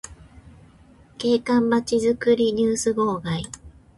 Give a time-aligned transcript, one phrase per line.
[1.19, 3.43] 景観まちづくりニュース号外